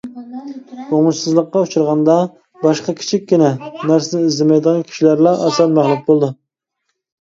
ئوڭۇشسىزلىققا 0.95 1.63
ئۇچرىغاندا 1.67 2.17
«باشقا 2.65 2.97
كىچىككىنە» 3.03 3.53
نەرسىنى 3.93 4.25
ئىزدىمەيدىغان 4.33 4.85
كىشىلەرلا 4.93 5.39
ئاسان 5.49 5.81
مەغلۇپ 5.81 6.07
بولىدۇ. 6.13 6.37